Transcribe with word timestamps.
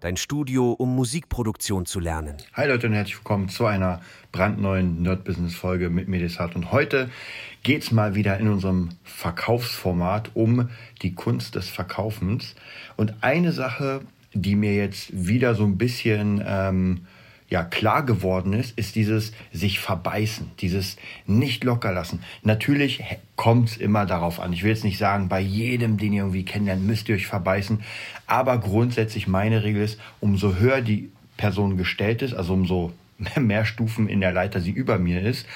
dein 0.00 0.16
Studio, 0.16 0.72
um 0.72 0.94
Musikproduktion 0.96 1.84
zu 1.84 2.00
lernen. 2.00 2.36
Hi 2.54 2.66
Leute 2.66 2.86
und 2.86 2.94
herzlich 2.94 3.18
willkommen 3.18 3.48
zu 3.50 3.66
einer 3.66 4.00
brandneuen 4.32 5.02
Nerd 5.02 5.24
Business 5.24 5.54
Folge 5.54 5.90
mit 5.90 6.08
Medisat. 6.08 6.56
Und 6.56 6.72
heute 6.72 7.10
geht 7.62 7.82
es 7.82 7.92
mal 7.92 8.14
wieder 8.14 8.38
in 8.38 8.48
unserem 8.48 8.88
Verkaufsformat 9.04 10.30
um 10.34 10.70
die 11.02 11.14
Kunst 11.14 11.54
des 11.54 11.68
Verkaufens. 11.68 12.54
Und 12.96 13.14
eine 13.20 13.52
Sache, 13.52 14.00
die 14.32 14.56
mir 14.56 14.74
jetzt 14.74 15.10
wieder 15.12 15.54
so 15.54 15.64
ein 15.64 15.76
bisschen 15.76 16.42
ähm, 16.46 17.06
ja 17.50 17.64
klar 17.64 18.04
geworden 18.04 18.52
ist, 18.52 18.78
ist 18.78 18.94
dieses 18.94 19.32
sich 19.52 19.80
verbeißen, 19.80 20.52
dieses 20.60 20.96
nicht 21.26 21.64
locker 21.64 21.92
lassen. 21.92 22.22
Natürlich 22.42 23.02
kommt 23.36 23.70
es 23.70 23.76
immer 23.76 24.06
darauf 24.06 24.40
an. 24.40 24.52
Ich 24.52 24.62
will 24.62 24.70
jetzt 24.70 24.84
nicht 24.84 24.98
sagen, 24.98 25.28
bei 25.28 25.40
jedem, 25.40 25.98
den 25.98 26.12
ihr 26.12 26.22
irgendwie 26.22 26.44
kennenlernt, 26.44 26.86
müsst 26.86 27.08
ihr 27.08 27.16
euch 27.16 27.26
verbeißen. 27.26 27.82
Aber 28.26 28.58
grundsätzlich 28.58 29.26
meine 29.26 29.64
Regel 29.64 29.82
ist, 29.82 30.00
umso 30.20 30.54
höher 30.54 30.80
die 30.80 31.10
Person 31.36 31.76
gestellt 31.76 32.22
ist, 32.22 32.34
also 32.34 32.54
umso 32.54 32.92
mehr 33.38 33.64
Stufen 33.64 34.08
in 34.08 34.20
der 34.20 34.32
Leiter 34.32 34.60
sie 34.60 34.70
über 34.70 34.98
mir 34.98 35.20
ist, 35.20 35.46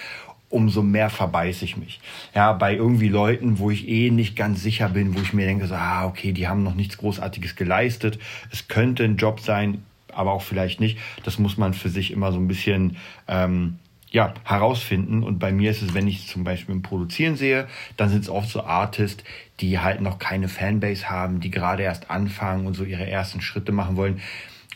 umso 0.51 0.83
mehr 0.83 1.11
verbeiße 1.11 1.65
ich 1.65 1.77
mich. 1.77 2.01
Ja, 2.35 2.53
bei 2.53 2.75
irgendwie 2.75 3.09
Leuten, 3.09 3.59
wo 3.59 3.71
ich 3.71 3.89
eh 3.89 4.11
nicht 4.11 4.37
ganz 4.37 4.63
sicher 4.63 4.89
bin, 4.89 5.15
wo 5.15 5.21
ich 5.21 5.33
mir 5.33 5.47
denke, 5.47 5.67
so, 5.67 5.75
ah, 5.75 6.07
okay, 6.07 6.33
die 6.33 6.49
haben 6.49 6.63
noch 6.63 6.75
nichts 6.75 6.99
Großartiges 6.99 7.57
geleistet. 7.57 8.19
Es 8.53 8.69
könnte 8.69 9.05
ein 9.05 9.17
Job 9.17 9.41
sein, 9.41 9.83
aber 10.17 10.33
auch 10.33 10.43
vielleicht 10.43 10.81
nicht. 10.81 10.99
Das 11.25 11.39
muss 11.39 11.57
man 11.57 11.75
für 11.75 11.89
sich 11.89 12.11
immer 12.11 12.33
so 12.33 12.39
ein 12.39 12.49
bisschen 12.49 12.97
ähm, 13.29 13.79
ja, 14.11 14.33
herausfinden. 14.45 15.23
Und 15.25 15.41
bei 15.41 15.51
mir 15.51 15.73
ist 15.73 15.83
es, 15.83 15.93
wenn 15.93 16.07
ich 16.07 16.29
zum 16.29 16.45
Beispiel 16.45 16.75
im 16.75 16.83
Produzieren 16.83 17.37
sehe, 17.37 17.67
dann 17.97 18.09
sind 18.09 18.21
es 18.21 18.29
oft 18.29 18.49
so 18.49 18.63
Artists, 18.63 19.25
die 19.61 19.81
halt 19.81 20.01
noch 20.01 20.19
keine 20.19 20.49
Fanbase 20.49 21.11
haben, 21.11 21.41
die 21.41 21.51
gerade 21.51 21.83
erst 21.83 22.11
anfangen 22.11 22.67
und 22.67 22.75
so 22.75 22.85
ihre 22.85 23.09
ersten 23.09 23.41
Schritte 23.41 23.73
machen 23.73 23.97
wollen. 23.97 24.21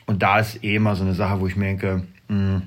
Und 0.06 0.22
da 0.22 0.40
ist 0.40 0.64
eh 0.64 0.74
immer 0.74 0.96
so 0.96 1.04
eine 1.04 1.14
Sache, 1.14 1.38
wo 1.40 1.46
ich 1.46 1.54
mir 1.54 1.66
denke, 1.66 2.02
mh, 2.28 2.36
hm, 2.36 2.62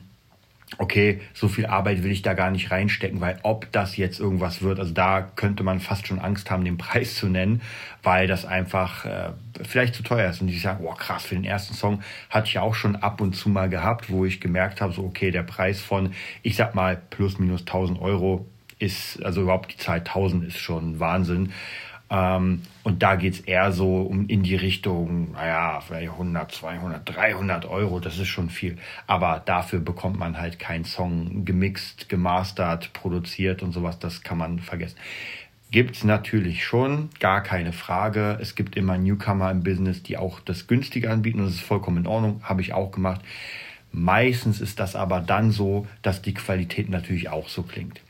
okay, 0.77 1.21
so 1.33 1.47
viel 1.47 1.65
Arbeit 1.65 2.03
will 2.03 2.11
ich 2.11 2.21
da 2.21 2.33
gar 2.33 2.49
nicht 2.49 2.71
reinstecken, 2.71 3.21
weil 3.21 3.39
ob 3.43 3.71
das 3.71 3.97
jetzt 3.97 4.19
irgendwas 4.19 4.61
wird, 4.61 4.79
also 4.79 4.93
da 4.93 5.21
könnte 5.21 5.63
man 5.63 5.79
fast 5.79 6.07
schon 6.07 6.19
Angst 6.19 6.49
haben, 6.49 6.63
den 6.63 6.77
Preis 6.79 7.15
zu 7.15 7.27
nennen, 7.27 7.61
weil 8.03 8.27
das 8.27 8.45
einfach 8.45 9.05
äh, 9.05 9.31
vielleicht 9.61 9.95
zu 9.95 10.03
teuer 10.03 10.29
ist. 10.29 10.41
Und 10.41 10.47
die 10.47 10.57
sagen, 10.57 10.83
oh 10.85 10.93
krass, 10.93 11.25
für 11.25 11.35
den 11.35 11.43
ersten 11.43 11.73
Song 11.73 12.01
hatte 12.29 12.47
ich 12.47 12.59
auch 12.59 12.75
schon 12.75 12.95
ab 12.95 13.21
und 13.21 13.35
zu 13.35 13.49
mal 13.49 13.69
gehabt, 13.69 14.09
wo 14.09 14.25
ich 14.25 14.41
gemerkt 14.41 14.81
habe, 14.81 14.93
so 14.93 15.03
okay, 15.03 15.31
der 15.31 15.43
Preis 15.43 15.81
von, 15.81 16.13
ich 16.41 16.55
sag 16.55 16.73
mal, 16.73 16.99
plus 17.09 17.37
minus 17.37 17.61
1000 17.61 18.01
Euro 18.01 18.45
ist, 18.79 19.23
also 19.23 19.41
überhaupt 19.41 19.73
die 19.73 19.77
Zahl 19.77 19.99
1000 19.99 20.45
ist 20.45 20.57
schon 20.57 20.99
Wahnsinn. 20.99 21.53
Ähm, 22.11 22.63
und 22.83 23.01
da 23.01 23.15
geht 23.15 23.33
es 23.35 23.39
eher 23.39 23.71
so 23.71 24.01
um 24.01 24.27
in 24.27 24.43
die 24.43 24.55
Richtung, 24.55 25.31
naja, 25.31 25.79
vielleicht 25.79 26.11
100, 26.11 26.51
200, 26.51 27.15
300 27.15 27.65
Euro, 27.65 28.01
das 28.01 28.19
ist 28.19 28.27
schon 28.27 28.49
viel. 28.49 28.77
Aber 29.07 29.41
dafür 29.43 29.79
bekommt 29.79 30.19
man 30.19 30.37
halt 30.37 30.59
keinen 30.59 30.83
Song 30.83 31.45
gemixt, 31.45 32.09
gemastert, 32.09 32.91
produziert 32.91 33.63
und 33.63 33.71
sowas, 33.71 33.97
das 33.97 34.23
kann 34.23 34.37
man 34.37 34.59
vergessen. 34.59 34.97
Gibt 35.71 35.95
es 35.95 36.03
natürlich 36.03 36.65
schon, 36.65 37.09
gar 37.21 37.41
keine 37.41 37.71
Frage. 37.71 38.37
Es 38.41 38.55
gibt 38.55 38.75
immer 38.75 38.97
Newcomer 38.97 39.49
im 39.49 39.63
Business, 39.63 40.03
die 40.03 40.17
auch 40.17 40.41
das 40.41 40.67
günstiger 40.67 41.11
anbieten. 41.11 41.39
Das 41.39 41.53
ist 41.53 41.61
vollkommen 41.61 41.99
in 41.99 42.07
Ordnung, 42.07 42.41
habe 42.43 42.59
ich 42.59 42.73
auch 42.73 42.91
gemacht. 42.91 43.21
Meistens 43.93 44.59
ist 44.59 44.81
das 44.81 44.97
aber 44.97 45.21
dann 45.21 45.51
so, 45.51 45.87
dass 46.01 46.21
die 46.21 46.33
Qualität 46.33 46.89
natürlich 46.89 47.29
auch 47.29 47.47
so 47.47 47.63
klingt. 47.63 48.01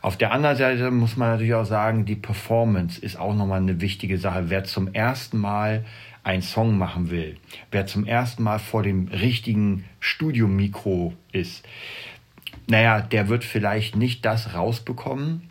Auf 0.00 0.16
der 0.16 0.32
anderen 0.32 0.56
Seite 0.56 0.90
muss 0.90 1.16
man 1.16 1.30
natürlich 1.30 1.54
auch 1.54 1.64
sagen, 1.64 2.04
die 2.04 2.16
Performance 2.16 3.00
ist 3.00 3.18
auch 3.18 3.34
nochmal 3.34 3.60
eine 3.60 3.80
wichtige 3.80 4.18
Sache. 4.18 4.44
Wer 4.48 4.64
zum 4.64 4.92
ersten 4.92 5.38
Mal 5.38 5.84
einen 6.22 6.42
Song 6.42 6.76
machen 6.76 7.10
will, 7.10 7.36
wer 7.70 7.86
zum 7.86 8.04
ersten 8.04 8.42
Mal 8.42 8.58
vor 8.58 8.82
dem 8.82 9.08
richtigen 9.08 9.84
Studiomikro 10.00 11.14
ist, 11.32 11.66
naja, 12.68 13.00
der 13.00 13.28
wird 13.28 13.44
vielleicht 13.44 13.94
nicht 13.94 14.24
das 14.24 14.54
rausbekommen, 14.54 15.50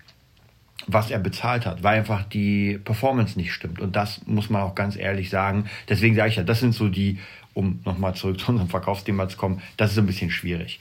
was 0.87 1.11
er 1.11 1.19
bezahlt 1.19 1.65
hat, 1.65 1.81
weil 1.81 1.99
einfach 1.99 2.23
die 2.23 2.77
Performance 2.83 3.39
nicht 3.39 3.53
stimmt. 3.53 3.79
Und 3.79 3.95
das 3.95 4.27
muss 4.27 4.49
man 4.49 4.61
auch 4.61 4.75
ganz 4.75 4.97
ehrlich 4.97 5.29
sagen. 5.29 5.65
Deswegen 5.87 6.15
sage 6.15 6.29
ich 6.29 6.35
ja, 6.35 6.43
das 6.43 6.59
sind 6.59 6.73
so 6.73 6.89
die, 6.89 7.19
um 7.53 7.79
nochmal 7.85 8.15
zurück 8.15 8.39
zu 8.39 8.49
unserem 8.51 8.69
Verkaufsthema 8.69 9.29
zu 9.29 9.37
kommen, 9.37 9.61
das 9.77 9.93
ist 9.93 9.97
ein 9.97 10.05
bisschen 10.05 10.29
schwierig 10.29 10.79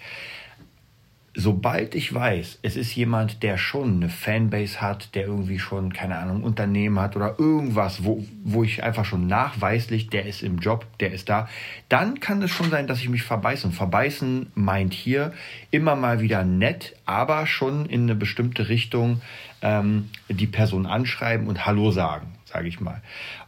sobald 1.36 1.96
ich 1.96 2.14
weiß, 2.14 2.60
es 2.62 2.76
ist 2.76 2.94
jemand, 2.94 3.42
der 3.42 3.58
schon 3.58 3.96
eine 3.96 4.08
Fanbase 4.08 4.80
hat, 4.80 5.14
der 5.16 5.26
irgendwie 5.26 5.58
schon, 5.58 5.92
keine 5.92 6.16
Ahnung, 6.16 6.44
Unternehmen 6.44 7.00
hat 7.00 7.16
oder 7.16 7.38
irgendwas, 7.38 8.04
wo, 8.04 8.24
wo 8.44 8.62
ich 8.62 8.84
einfach 8.84 9.04
schon 9.04 9.26
nachweislich, 9.26 10.08
der 10.08 10.26
ist 10.26 10.42
im 10.42 10.58
Job, 10.58 10.86
der 11.00 11.12
ist 11.12 11.28
da, 11.28 11.48
dann 11.88 12.20
kann 12.20 12.40
es 12.42 12.52
schon 12.52 12.70
sein, 12.70 12.86
dass 12.86 13.00
ich 13.00 13.08
mich 13.08 13.24
verbeiße. 13.24 13.66
Und 13.66 13.72
verbeißen 13.72 14.52
meint 14.54 14.94
hier 14.94 15.32
immer 15.72 15.96
mal 15.96 16.20
wieder 16.20 16.44
nett, 16.44 16.94
aber 17.04 17.46
schon 17.46 17.86
in 17.86 18.02
eine 18.02 18.14
bestimmte 18.14 18.68
Richtung 18.68 19.20
ähm, 19.60 20.10
die 20.28 20.46
Person 20.46 20.86
anschreiben 20.86 21.48
und 21.48 21.66
Hallo 21.66 21.90
sagen, 21.90 22.28
sage 22.44 22.68
ich 22.68 22.80
mal. 22.80 23.02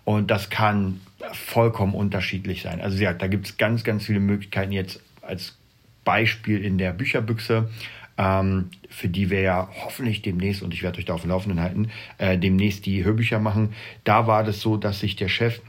Und 0.04 0.30
das 0.32 0.50
kann 0.50 1.00
vollkommen 1.32 1.94
unterschiedlich 1.94 2.62
sein. 2.62 2.80
Also 2.80 2.98
ja, 2.98 3.12
da 3.12 3.28
gibt 3.28 3.46
es 3.46 3.56
ganz, 3.56 3.84
ganz 3.84 4.06
viele 4.06 4.20
Möglichkeiten 4.20 4.72
jetzt 4.72 5.00
als 5.22 5.56
Beispiel 6.06 6.64
in 6.64 6.78
der 6.78 6.92
Bücherbüchse, 6.94 7.68
ähm, 8.16 8.70
für 8.88 9.08
die 9.08 9.28
wir 9.28 9.42
ja 9.42 9.68
hoffentlich 9.84 10.22
demnächst, 10.22 10.62
und 10.62 10.72
ich 10.72 10.82
werde 10.82 10.98
euch 10.98 11.04
da 11.04 11.12
auf 11.12 11.20
dem 11.20 11.30
Laufenden 11.30 11.60
halten, 11.60 11.90
äh, 12.16 12.38
demnächst 12.38 12.86
die 12.86 13.04
Hörbücher 13.04 13.38
machen. 13.38 13.74
Da 14.04 14.26
war 14.26 14.42
das 14.42 14.60
so, 14.60 14.78
dass 14.78 15.00
sich 15.00 15.16
der 15.16 15.28
Chef 15.28 15.60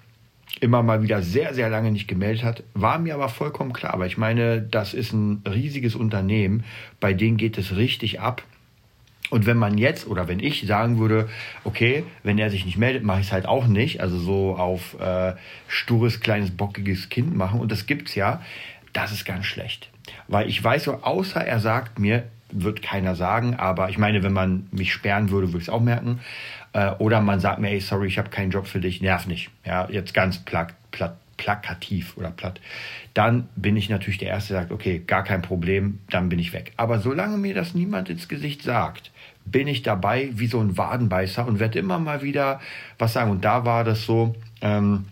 immer 0.62 0.82
mal 0.82 1.04
wieder 1.04 1.22
sehr, 1.22 1.54
sehr 1.54 1.70
lange 1.70 1.92
nicht 1.92 2.08
gemeldet 2.08 2.44
hat. 2.44 2.64
War 2.74 3.00
mir 3.00 3.16
aber 3.16 3.30
vollkommen 3.30 3.74
klar, 3.74 4.00
weil 4.00 4.08
ich 4.08 4.18
meine, 4.18 4.62
das 4.62 4.94
ist 4.94 5.12
ein 5.12 5.42
riesiges 5.46 5.96
Unternehmen, 5.96 6.64
bei 7.00 7.14
denen 7.14 7.36
geht 7.36 7.58
es 7.58 7.76
richtig 7.76 8.22
ab. 8.22 8.44
Und 9.30 9.46
wenn 9.46 9.58
man 9.58 9.78
jetzt 9.78 10.08
oder 10.08 10.30
wenn 10.30 10.40
ich 10.40 10.66
sagen 10.66 11.00
würde, 11.00 11.28
okay, 11.66 12.06
wenn 12.24 12.38
er 12.40 12.50
sich 12.50 12.66
nicht 12.66 12.78
meldet, 12.78 13.04
mache 13.04 13.20
ich 13.20 13.28
es 13.28 13.34
halt 13.34 13.46
auch 13.46 13.68
nicht, 13.68 14.00
also 14.00 14.18
so 14.18 14.56
auf 14.56 14.98
äh, 15.02 15.34
stures, 15.68 16.22
kleines, 16.22 16.52
bockiges 16.52 17.10
Kind 17.10 17.36
machen, 17.36 17.60
und 17.60 17.70
das 17.70 17.88
gibt's 17.88 18.16
ja, 18.16 18.42
das 18.94 19.12
ist 19.12 19.26
ganz 19.26 19.46
schlecht. 19.46 19.90
Weil 20.28 20.48
ich 20.48 20.64
weiß 20.64 20.86
so, 20.86 21.04
außer 21.04 21.42
er 21.42 21.60
sagt 21.60 22.00
mir, 22.00 22.24
wird 22.52 22.82
keiner 22.82 23.16
sagen, 23.16 23.56
aber 23.56 23.90
ich 23.90 23.98
meine, 23.98 24.24
wenn 24.24 24.34
man 24.34 24.68
mich 24.72 24.94
sperren 24.94 25.32
würde, 25.32 25.48
würde 25.48 25.58
ich 25.58 25.64
es 25.66 25.70
auch 25.70 25.82
merken. 25.82 26.20
Äh, 26.74 26.92
oder 27.00 27.22
man 27.22 27.40
sagt 27.40 27.60
mir, 27.60 27.70
ey, 27.70 27.82
sorry, 27.82 28.08
ich 28.08 28.18
habe 28.18 28.30
keinen 28.30 28.52
Job 28.52 28.68
für 28.68 28.80
dich, 28.80 29.02
nerv 29.02 29.28
nicht. 29.28 29.50
Ja, 29.66 29.90
jetzt 29.90 30.14
ganz 30.14 30.40
plak 30.40 30.74
platt, 30.92 31.18
plakativ 31.38 32.18
oder 32.18 32.32
platt. 32.32 32.60
Dann 33.14 33.48
bin 33.56 33.78
ich 33.78 33.90
natürlich 33.90 34.18
der 34.18 34.30
Erste, 34.30 34.54
der 34.54 34.64
sagt, 34.64 34.72
okay, 34.72 35.02
gar 35.06 35.24
kein 35.24 35.42
Problem, 35.42 36.00
dann 36.10 36.30
bin 36.30 36.40
ich 36.40 36.54
weg. 36.54 36.74
Aber 36.78 37.00
solange 37.00 37.38
mir 37.38 37.54
das 37.54 37.74
niemand 37.74 38.10
ins 38.10 38.28
Gesicht 38.28 38.64
sagt, 38.64 39.12
bin 39.46 39.68
ich 39.68 39.82
dabei 39.82 40.30
wie 40.34 40.48
so 40.48 40.60
ein 40.60 40.78
Wadenbeißer 40.78 41.46
und 41.46 41.60
werde 41.60 41.80
immer 41.80 42.00
mal 42.00 42.22
wieder 42.22 42.60
was 42.98 43.14
sagen. 43.14 43.32
Und 43.32 43.46
da 43.46 43.66
war 43.66 43.84
das 43.84 44.06
so, 44.06 44.36
ähm, 44.62 45.06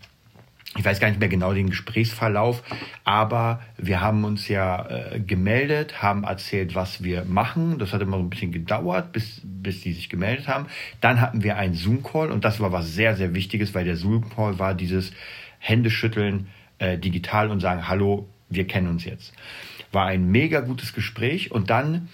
ich 0.76 0.84
weiß 0.84 1.00
gar 1.00 1.08
nicht 1.08 1.20
mehr 1.20 1.28
genau 1.28 1.52
den 1.54 1.70
Gesprächsverlauf, 1.70 2.62
aber 3.04 3.60
wir 3.76 4.00
haben 4.00 4.24
uns 4.24 4.48
ja 4.48 4.86
äh, 4.88 5.20
gemeldet, 5.20 6.02
haben 6.02 6.24
erzählt, 6.24 6.74
was 6.74 7.02
wir 7.02 7.24
machen. 7.24 7.78
Das 7.78 7.92
hat 7.92 8.02
immer 8.02 8.18
so 8.18 8.22
ein 8.22 8.30
bisschen 8.30 8.52
gedauert, 8.52 9.12
bis, 9.12 9.40
bis 9.42 9.80
die 9.80 9.92
sich 9.92 10.08
gemeldet 10.08 10.48
haben. 10.48 10.66
Dann 11.00 11.20
hatten 11.20 11.42
wir 11.42 11.56
einen 11.56 11.74
Zoom-Call 11.74 12.30
und 12.30 12.44
das 12.44 12.60
war 12.60 12.72
was 12.72 12.94
sehr, 12.94 13.16
sehr 13.16 13.34
Wichtiges, 13.34 13.74
weil 13.74 13.84
der 13.84 13.96
Zoom-Call 13.96 14.58
war 14.58 14.74
dieses 14.74 15.12
Händeschütteln 15.58 16.48
äh, 16.78 16.98
digital 16.98 17.50
und 17.50 17.60
sagen, 17.60 17.88
hallo, 17.88 18.28
wir 18.48 18.66
kennen 18.66 18.88
uns 18.88 19.04
jetzt. 19.04 19.32
War 19.92 20.06
ein 20.06 20.30
mega 20.30 20.60
gutes 20.60 20.92
Gespräch 20.92 21.50
und 21.50 21.70
dann 21.70 22.08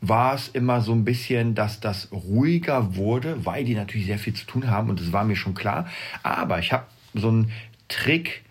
war 0.00 0.34
es 0.34 0.48
immer 0.48 0.82
so 0.82 0.92
ein 0.92 1.04
bisschen, 1.04 1.54
dass 1.54 1.80
das 1.80 2.12
ruhiger 2.12 2.94
wurde, 2.96 3.44
weil 3.46 3.64
die 3.64 3.74
natürlich 3.74 4.06
sehr 4.06 4.18
viel 4.18 4.34
zu 4.34 4.46
tun 4.46 4.70
haben 4.70 4.90
und 4.90 5.00
das 5.00 5.12
war 5.12 5.24
mir 5.24 5.36
schon 5.36 5.54
klar. 5.54 5.88
Aber 6.22 6.58
ich 6.58 6.72
habe 6.72 6.84
so 7.14 7.30
ein 7.30 7.50
Trick, 7.94 8.42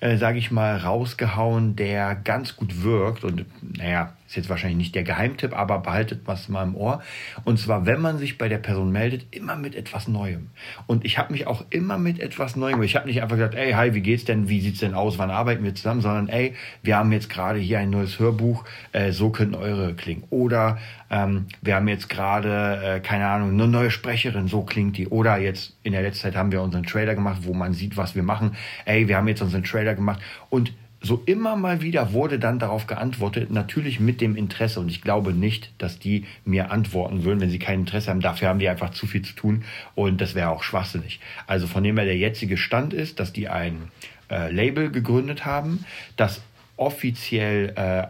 äh, 0.00 0.16
sage 0.16 0.38
ich 0.38 0.50
mal, 0.50 0.76
rausgehauen, 0.76 1.74
der 1.76 2.14
ganz 2.14 2.56
gut 2.56 2.82
wirkt. 2.82 3.24
Und 3.24 3.46
naja, 3.62 4.12
ist 4.30 4.36
jetzt 4.36 4.48
wahrscheinlich 4.48 4.78
nicht 4.78 4.94
der 4.94 5.02
Geheimtipp, 5.02 5.56
aber 5.56 5.80
behaltet 5.80 6.20
was 6.24 6.48
mal 6.48 6.62
im 6.62 6.76
Ohr. 6.76 7.02
Und 7.44 7.58
zwar, 7.58 7.84
wenn 7.84 8.00
man 8.00 8.18
sich 8.18 8.38
bei 8.38 8.48
der 8.48 8.58
Person 8.58 8.92
meldet, 8.92 9.26
immer 9.34 9.56
mit 9.56 9.74
etwas 9.74 10.06
Neuem. 10.06 10.50
Und 10.86 11.04
ich 11.04 11.18
habe 11.18 11.32
mich 11.32 11.48
auch 11.48 11.64
immer 11.70 11.98
mit 11.98 12.20
etwas 12.20 12.54
Neuem. 12.54 12.80
Ich 12.84 12.94
habe 12.94 13.08
nicht 13.08 13.22
einfach 13.22 13.36
gesagt, 13.36 13.56
ey, 13.56 13.72
hi, 13.72 13.92
wie 13.92 14.02
geht's 14.02 14.24
denn? 14.24 14.48
Wie 14.48 14.60
sieht's 14.60 14.78
denn 14.78 14.94
aus? 14.94 15.18
Wann 15.18 15.32
arbeiten 15.32 15.64
wir 15.64 15.74
zusammen? 15.74 16.00
Sondern, 16.00 16.28
ey, 16.28 16.54
wir 16.82 16.96
haben 16.96 17.10
jetzt 17.10 17.28
gerade 17.28 17.58
hier 17.58 17.80
ein 17.80 17.90
neues 17.90 18.20
Hörbuch. 18.20 18.64
Äh, 18.92 19.10
so 19.10 19.30
könnten 19.30 19.56
eure 19.56 19.94
klingen. 19.94 20.22
Oder 20.30 20.78
ähm, 21.10 21.46
wir 21.60 21.74
haben 21.74 21.88
jetzt 21.88 22.08
gerade, 22.08 22.80
äh, 22.84 23.00
keine 23.00 23.26
Ahnung, 23.26 23.50
eine 23.50 23.66
neue 23.66 23.90
Sprecherin. 23.90 24.46
So 24.46 24.62
klingt 24.62 24.96
die. 24.96 25.08
Oder 25.08 25.38
jetzt 25.38 25.76
in 25.82 25.90
der 25.90 26.02
letzten 26.02 26.22
Zeit 26.22 26.36
haben 26.36 26.52
wir 26.52 26.62
unseren 26.62 26.84
Trailer 26.84 27.16
gemacht, 27.16 27.40
wo 27.42 27.52
man 27.52 27.72
sieht, 27.72 27.96
was 27.96 28.14
wir 28.14 28.22
machen. 28.22 28.56
Ey, 28.84 29.08
wir 29.08 29.16
haben 29.16 29.26
jetzt 29.26 29.42
unseren 29.42 29.64
Trailer 29.64 29.96
gemacht. 29.96 30.20
Und 30.50 30.72
so 31.02 31.22
immer 31.24 31.56
mal 31.56 31.80
wieder 31.80 32.12
wurde 32.12 32.38
dann 32.38 32.58
darauf 32.58 32.86
geantwortet, 32.86 33.50
natürlich 33.50 34.00
mit 34.00 34.20
dem 34.20 34.36
Interesse. 34.36 34.80
Und 34.80 34.90
ich 34.90 35.00
glaube 35.00 35.32
nicht, 35.32 35.72
dass 35.78 35.98
die 35.98 36.26
mir 36.44 36.70
antworten 36.70 37.24
würden, 37.24 37.40
wenn 37.40 37.50
sie 37.50 37.58
kein 37.58 37.80
Interesse 37.80 38.10
haben. 38.10 38.20
Dafür 38.20 38.48
haben 38.48 38.58
die 38.58 38.68
einfach 38.68 38.90
zu 38.90 39.06
viel 39.06 39.22
zu 39.22 39.34
tun 39.34 39.64
und 39.94 40.20
das 40.20 40.34
wäre 40.34 40.50
auch 40.50 40.62
schwachsinnig. 40.62 41.20
Also 41.46 41.66
von 41.66 41.82
dem 41.82 41.96
her 41.96 42.04
der 42.04 42.18
jetzige 42.18 42.56
Stand 42.56 42.92
ist, 42.92 43.18
dass 43.18 43.32
die 43.32 43.48
ein 43.48 43.88
äh, 44.30 44.52
Label 44.52 44.90
gegründet 44.90 45.46
haben, 45.46 45.84
das 46.16 46.42
offiziell 46.76 47.72
äh, 47.76 48.06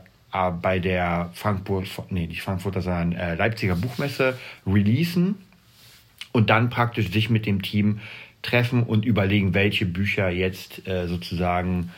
bei 0.62 0.78
der 0.78 1.30
Frankfurt, 1.34 1.88
nee, 2.10 2.26
nicht 2.26 2.42
Frankfurter, 2.42 2.82
sondern 2.82 3.12
äh, 3.12 3.34
Leipziger 3.34 3.74
Buchmesse 3.74 4.38
releasen 4.66 5.36
und 6.32 6.50
dann 6.50 6.70
praktisch 6.70 7.10
sich 7.10 7.30
mit 7.30 7.46
dem 7.46 7.62
Team 7.62 8.00
treffen 8.42 8.82
und 8.82 9.04
überlegen, 9.04 9.54
welche 9.54 9.86
Bücher 9.86 10.30
jetzt 10.30 10.86
äh, 10.86 11.08
sozusagen 11.08 11.90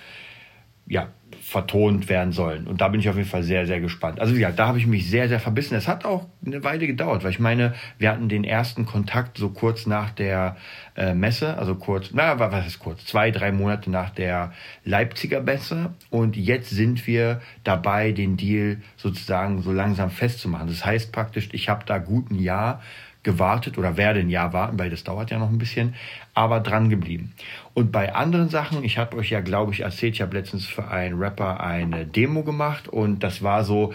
ja, 0.86 1.08
vertont 1.40 2.08
werden 2.08 2.32
sollen. 2.32 2.66
Und 2.66 2.80
da 2.80 2.88
bin 2.88 3.00
ich 3.00 3.08
auf 3.08 3.16
jeden 3.16 3.28
Fall 3.28 3.42
sehr, 3.42 3.66
sehr 3.66 3.80
gespannt. 3.80 4.20
Also 4.20 4.34
ja, 4.34 4.50
da 4.50 4.68
habe 4.68 4.78
ich 4.78 4.86
mich 4.86 5.10
sehr, 5.10 5.28
sehr 5.28 5.40
verbissen. 5.40 5.74
Es 5.74 5.88
hat 5.88 6.04
auch 6.04 6.26
eine 6.44 6.62
Weile 6.64 6.86
gedauert, 6.86 7.24
weil 7.24 7.30
ich 7.30 7.40
meine, 7.40 7.74
wir 7.98 8.10
hatten 8.10 8.28
den 8.28 8.44
ersten 8.44 8.86
Kontakt 8.86 9.38
so 9.38 9.50
kurz 9.50 9.86
nach 9.86 10.10
der 10.10 10.56
äh, 10.96 11.14
Messe, 11.14 11.56
also 11.58 11.74
kurz, 11.74 12.12
naja, 12.12 12.38
was 12.38 12.66
ist 12.66 12.78
kurz, 12.78 13.04
zwei, 13.06 13.30
drei 13.30 13.52
Monate 13.52 13.90
nach 13.90 14.10
der 14.10 14.52
Leipziger 14.84 15.40
Messe. 15.40 15.94
Und 16.10 16.36
jetzt 16.36 16.70
sind 16.70 17.06
wir 17.06 17.40
dabei, 17.64 18.12
den 18.12 18.36
Deal 18.36 18.78
sozusagen 18.96 19.62
so 19.62 19.72
langsam 19.72 20.10
festzumachen. 20.10 20.68
Das 20.68 20.84
heißt 20.84 21.12
praktisch, 21.12 21.48
ich 21.52 21.68
habe 21.68 21.84
da 21.86 21.98
gut 21.98 22.30
ein 22.30 22.38
Jahr 22.38 22.80
gewartet 23.22 23.78
oder 23.78 23.96
werde 23.96 24.20
ein 24.20 24.30
Jahr 24.30 24.52
warten, 24.52 24.78
weil 24.78 24.90
das 24.90 25.04
dauert 25.04 25.30
ja 25.30 25.38
noch 25.38 25.48
ein 25.48 25.58
bisschen, 25.58 25.94
aber 26.34 26.60
dran 26.60 26.88
geblieben. 26.88 27.32
Und 27.74 27.92
bei 27.92 28.14
anderen 28.14 28.48
Sachen, 28.48 28.82
ich 28.84 28.98
habe 28.98 29.16
euch 29.16 29.30
ja, 29.30 29.40
glaube 29.40 29.72
ich, 29.72 29.80
erzählt, 29.80 30.14
ich 30.14 30.22
habe 30.22 30.36
letztens 30.36 30.66
für 30.66 30.88
einen 30.88 31.18
Rapper 31.18 31.60
eine 31.60 32.04
Demo 32.04 32.42
gemacht 32.42 32.88
und 32.88 33.22
das 33.22 33.42
war 33.42 33.64
so, 33.64 33.92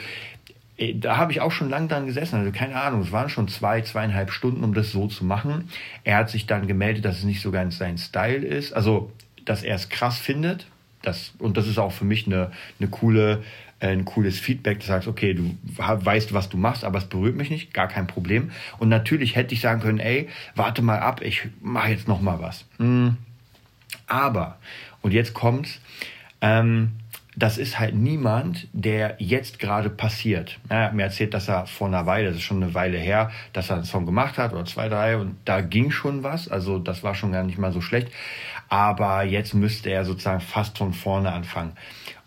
äh, 0.77 0.95
da 0.95 1.17
habe 1.17 1.31
ich 1.31 1.41
auch 1.41 1.51
schon 1.51 1.69
lang 1.69 1.87
dran 1.87 2.05
gesessen, 2.05 2.39
also 2.39 2.51
keine 2.51 2.75
Ahnung, 2.75 3.01
es 3.01 3.11
waren 3.11 3.29
schon 3.29 3.47
zwei, 3.47 3.81
zweieinhalb 3.81 4.31
Stunden, 4.31 4.63
um 4.63 4.73
das 4.73 4.91
so 4.91 5.07
zu 5.07 5.25
machen. 5.25 5.69
Er 6.03 6.17
hat 6.17 6.29
sich 6.29 6.45
dann 6.45 6.67
gemeldet, 6.67 7.03
dass 7.03 7.17
es 7.17 7.23
nicht 7.23 7.41
so 7.41 7.51
ganz 7.51 7.77
sein 7.77 7.97
Style 7.97 8.45
ist, 8.45 8.73
also 8.73 9.11
dass 9.45 9.63
er 9.63 9.75
es 9.75 9.89
krass 9.89 10.17
findet. 10.17 10.67
Das, 11.01 11.33
und 11.39 11.57
das 11.57 11.67
ist 11.67 11.77
auch 11.77 11.91
für 11.91 12.05
mich 12.05 12.25
eine, 12.25 12.51
eine 12.79 12.89
coole 12.89 13.43
ein 13.79 14.05
cooles 14.05 14.39
Feedback, 14.39 14.79
du 14.79 14.85
sagst, 14.85 15.07
okay, 15.07 15.33
du 15.33 15.55
weißt, 15.77 16.33
was 16.33 16.49
du 16.49 16.57
machst, 16.57 16.83
aber 16.83 16.97
es 16.97 17.05
berührt 17.05 17.35
mich 17.35 17.49
nicht, 17.49 17.73
gar 17.73 17.87
kein 17.87 18.07
Problem. 18.07 18.51
Und 18.79 18.89
natürlich 18.89 19.35
hätte 19.35 19.53
ich 19.53 19.61
sagen 19.61 19.81
können, 19.81 19.99
ey, 19.99 20.29
warte 20.55 20.81
mal 20.81 20.99
ab, 20.99 21.21
ich 21.21 21.47
mache 21.61 21.89
jetzt 21.89 22.07
noch 22.07 22.21
mal 22.21 22.39
was. 22.39 22.65
Hm. 22.77 23.17
Aber, 24.07 24.57
und 25.01 25.13
jetzt 25.13 25.33
kommt's, 25.33 25.79
ähm, 26.41 26.93
das 27.37 27.59
ist 27.59 27.77
halt 27.77 27.93
niemand, 27.93 28.67
der 28.73 29.15
jetzt 29.19 29.59
gerade 29.59 29.91
passiert. 29.91 30.59
Er 30.69 30.85
hat 30.85 30.95
mir 30.95 31.03
erzählt, 31.03 31.35
dass 31.35 31.47
er 31.47 31.67
vor 31.67 31.87
einer 31.87 32.07
Weile, 32.07 32.29
das 32.29 32.37
ist 32.37 32.43
schon 32.43 32.63
eine 32.63 32.73
Weile 32.73 32.97
her, 32.97 33.29
dass 33.53 33.69
er 33.69 33.75
einen 33.75 33.85
Song 33.85 34.07
gemacht 34.07 34.39
hat 34.39 34.53
oder 34.53 34.65
zwei, 34.65 34.89
drei 34.89 35.17
und 35.17 35.35
da 35.45 35.61
ging 35.61 35.91
schon 35.91 36.23
was. 36.23 36.47
Also 36.47 36.79
das 36.79 37.03
war 37.03 37.13
schon 37.13 37.31
gar 37.31 37.43
nicht 37.43 37.59
mal 37.59 37.71
so 37.71 37.79
schlecht. 37.79 38.11
Aber 38.69 39.23
jetzt 39.23 39.53
müsste 39.53 39.91
er 39.91 40.03
sozusagen 40.03 40.41
fast 40.41 40.79
von 40.79 40.93
vorne 40.93 41.31
anfangen. 41.31 41.73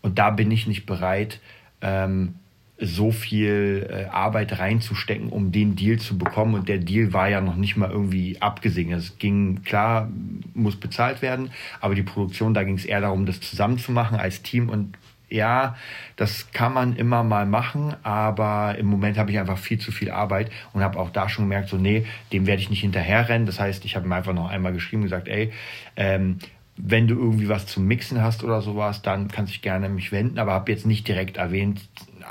Und 0.03 0.19
da 0.19 0.31
bin 0.31 0.51
ich 0.51 0.67
nicht 0.67 0.87
bereit, 0.87 1.41
ähm, 1.81 2.35
so 2.81 3.11
viel 3.11 3.87
äh, 3.91 4.05
Arbeit 4.07 4.59
reinzustecken, 4.59 5.29
um 5.29 5.53
den 5.53 5.77
Deal 5.77 5.99
zu 5.99 6.17
bekommen. 6.17 6.55
Und 6.55 6.69
der 6.69 6.79
Deal 6.79 7.13
war 7.13 7.29
ja 7.29 7.41
noch 7.41 7.57
nicht 7.57 7.77
mal 7.77 7.91
irgendwie 7.91 8.41
abgesegnet. 8.41 8.99
Es 8.99 9.19
ging, 9.19 9.63
klar, 9.65 10.09
muss 10.55 10.77
bezahlt 10.77 11.21
werden, 11.21 11.51
aber 11.81 11.95
die 11.95 12.03
Produktion, 12.03 12.55
da 12.55 12.65
ging 12.65 12.77
es 12.77 12.87
eher 12.87 13.03
darum, 13.03 13.27
das 13.27 13.41
zusammen 13.41 13.79
zu 13.79 13.93
machen 13.93 14.19
als 14.19 14.43
Team. 14.43 14.71
Und 14.71 14.97
ja, 15.29 15.77
das 16.17 16.51
kann 16.53 16.73
man 16.73 16.97
immer 16.97 17.23
mal 17.23 17.47
machen, 17.47 17.95
aber 18.03 18.77
im 18.79 18.87
Moment 18.87 19.19
habe 19.19 19.31
ich 19.31 19.39
einfach 19.39 19.59
viel 19.59 19.79
zu 19.79 19.93
viel 19.93 20.11
Arbeit 20.11 20.51
und 20.73 20.83
habe 20.83 20.99
auch 20.99 21.11
da 21.11 21.29
schon 21.29 21.45
gemerkt, 21.45 21.69
so 21.69 21.77
nee, 21.77 22.07
dem 22.33 22.47
werde 22.47 22.63
ich 22.63 22.71
nicht 22.71 22.81
hinterherrennen. 22.81 23.47
Das 23.47 23.61
heißt, 23.61 23.85
ich 23.85 23.95
habe 23.95 24.07
ihm 24.07 24.13
einfach 24.13 24.33
noch 24.33 24.49
einmal 24.49 24.73
geschrieben, 24.73 25.03
gesagt, 25.03 25.29
ey, 25.29 25.53
ähm, 25.97 26.39
wenn 26.77 27.07
du 27.07 27.15
irgendwie 27.15 27.49
was 27.49 27.67
zum 27.67 27.87
Mixen 27.87 28.23
hast 28.23 28.43
oder 28.43 28.63
sowas, 28.63 29.03
dann 29.03 29.29
kannst 29.29 29.53
du 29.53 29.55
dich 29.55 29.63
gerne 29.63 29.89
mich 29.89 30.13
wenden, 30.13 30.39
aber 30.39 30.53
habe 30.53 30.73
jetzt 30.73 30.87
nicht 30.87 31.07
direkt 31.07 31.37
erwähnt, 31.37 31.81